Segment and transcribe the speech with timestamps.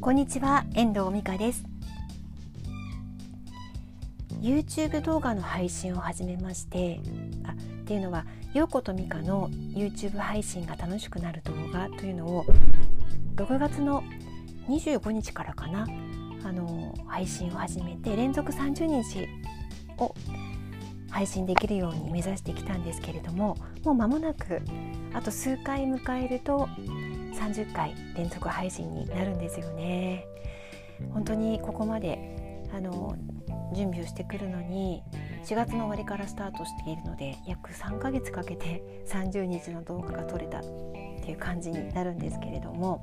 [0.00, 1.62] こんにちは遠藤美香です。
[4.40, 7.00] YouTube 動画の配信を始めまして
[7.44, 7.54] あっ
[7.84, 8.24] ていうのは
[8.54, 12.46] 陽子と美香の YouTube 配信が楽しくなる動画というのを
[13.36, 14.02] 6月の
[14.70, 15.86] 25日からかな
[16.44, 19.28] あの配信を始めて連続30日
[19.98, 20.14] を
[21.10, 24.62] 配信できるように目指してきたんですけれどももう間もなく
[25.12, 26.70] あと数回迎えると
[27.40, 30.26] 30回連続配信になるんですよね。
[31.12, 33.16] 本当にここまであの
[33.74, 35.02] 準備をしてくるのに
[35.44, 40.62] 4月の終わりからスタートしているので約3ヶ月かけて30日の動画が撮れたっ
[41.22, 43.02] ていう感じになるんですけれども、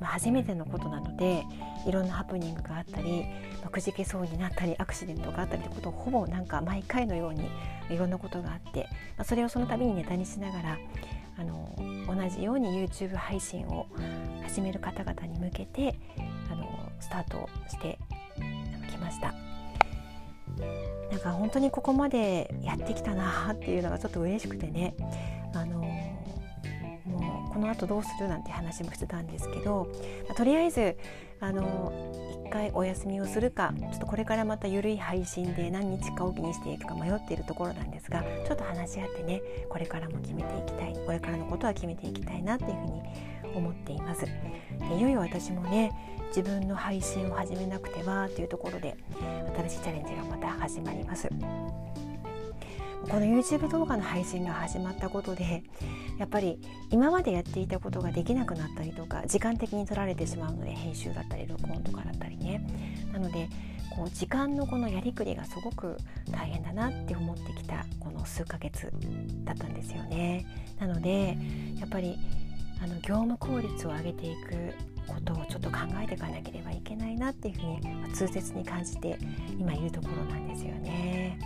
[0.00, 1.44] まあ、初めてのことなので
[1.86, 3.24] いろんなハプニングがあったり、
[3.60, 7.50] まあ、くじけそうになったりアクシデントがあったりということをほぼなんか毎回のように
[7.90, 10.78] いろんなことがあって、まあ、それをその度にネタにしながら
[11.38, 11.76] あの
[12.08, 13.86] 同じように YouTube 配信を
[14.42, 15.98] 始める方々に向けて
[16.50, 16.66] あの
[17.00, 17.98] スタートして
[18.90, 19.34] きました。
[21.10, 24.94] なんか本当にここまでやってきたなっていうのがちょっと嬉しくてね
[25.54, 25.78] あの
[27.04, 29.88] もうこのあとどうするなんて話もしてたんですけど、
[30.26, 30.96] まあ、とりあえず
[31.40, 31.92] あの
[32.48, 43.02] 回お休みをするかちょっとこれからまた緩い配信で何日かおきにしていくか迷っているところなんですがちょっと話し合ってねこれからも決めていきたいこれからのことは決めていきたいなっていうふうに
[43.54, 44.26] 思っています。
[44.96, 45.92] いよいよ私もね
[46.28, 48.96] 自分の配信を始めなくてはというところで
[49.56, 51.28] 新しいチャレンジがまた始まります。
[53.02, 55.62] この YouTube 動画の配信が始まったことで
[56.18, 56.58] やっぱり
[56.90, 62.66] 今までやっていたことができなくなったりとか時間的に取られてしまうので編集だったり録音とかだったりね
[63.12, 63.48] なので
[63.96, 65.96] こう時間のこのやりくりがすごく
[66.30, 68.92] 大変だなって思ってきたこの数ヶ月
[69.44, 70.46] だったんですよね
[70.78, 71.36] なので
[71.78, 72.18] やっぱり
[72.80, 74.74] あの業務効率を上げていく
[75.06, 77.66] ことをちょっと考えていかなければいけないなっていうふう
[78.06, 79.18] に痛切に感じて
[79.58, 81.38] 今いるところなんですよね。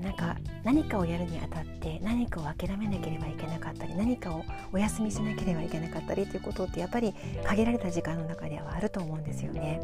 [0.00, 7.14] なんか何かをやるにあたって何かを諦めなければいけなかったり何かをお休みしなければいけなかったりということってやっぱり
[7.44, 9.80] 限られた時間の中ではあると思うんですよね。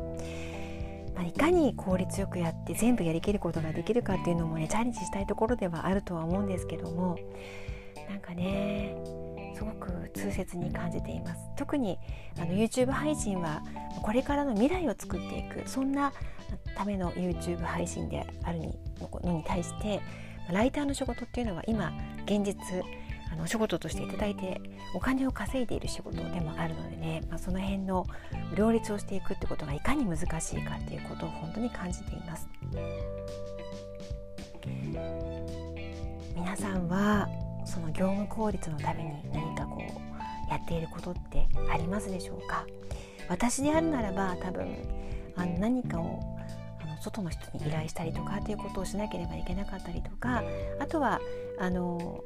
[1.14, 7.16] まあ、いかに効率よくやって全部やりきることができるかっていうのもねチャレンジしたいところではあるとは思うんですけども
[8.08, 8.96] なんかね
[9.54, 9.92] すごく
[10.24, 11.98] 痛切に感じています特に
[12.38, 13.62] あの YouTube 配信は
[14.02, 16.12] これからの未来を作っていくそんな
[16.76, 18.60] ための YouTube 配信である
[19.22, 20.00] のに対して
[20.50, 21.92] ライターの仕事っていうのは今
[22.24, 22.56] 現実
[23.32, 24.60] あのお仕事としていただいて
[24.94, 28.06] お金を稼いでいる仕事でもあるのでね、まあ、その辺の
[28.56, 32.48] 両立をしていくってことがいかに難しいかっていうことを本当に感じています。
[36.36, 37.28] 皆さんは
[37.64, 39.53] その業務効率のために何
[40.50, 42.64] やっていることってありますでしょうか？
[43.28, 44.66] 私であるならば多分
[45.36, 46.20] あの何かを
[46.82, 50.42] あの外の人に依頼したりとかっていうことをしなければいけなかったりとか
[50.78, 51.20] あとは
[51.58, 52.22] あの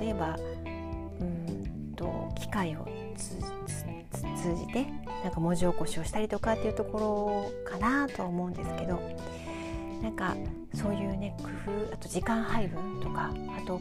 [0.00, 0.38] 例えば
[1.20, 3.36] うんと機械を通
[4.56, 4.86] じて
[5.24, 6.98] なんか文字起こしをしたりとかっていうとこ
[7.64, 9.00] ろかなとは思うんですけど
[10.02, 10.34] なんか
[10.74, 13.80] そういうね工夫あと時間配分とかあと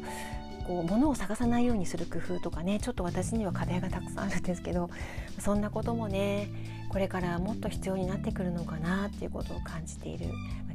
[0.71, 4.89] こう物を探さないようにする工夫とかねちょっと私には課題がたくさんあるんですけど
[5.37, 6.47] そんなこともね
[6.87, 10.27] これからもっと必要になってくるのかなっていうことを感じている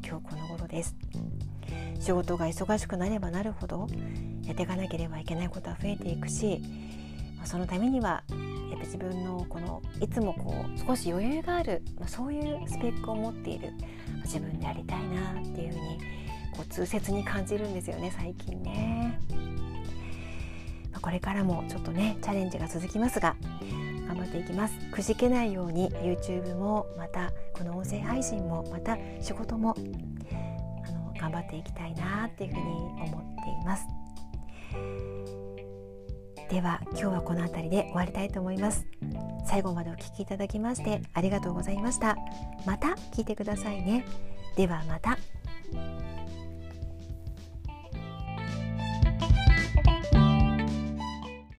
[0.07, 0.95] 今日この頃です。
[1.99, 3.89] 仕事が忙しくなればなるほど
[4.45, 6.63] やっていかなければいけないことは増えていくし
[7.45, 8.23] そのためには
[8.71, 13.73] やっぱ自分のこのいつもこう少し余裕がある、ま、そういうスペックを持っている
[14.25, 15.99] 自分でありたいなっていうふうに
[16.53, 18.96] こう痛切に感じるんですよね最近ね。
[21.07, 23.37] これからもちょっとねチャレンジが続きますが
[24.09, 24.75] 頑張っていきます。
[24.91, 29.77] くじけないように YouTube もまたこの音声配信もまた仕事も
[30.85, 33.87] あの頑張っていきたいなっていうふうに思っています。
[36.51, 38.85] では今日はこの辺りで終わりたいと思います。
[39.47, 42.17] 最後までお聴きいただきましてありがとうございました。
[42.65, 44.05] また聞いてくださいね。
[44.57, 45.17] ではまた。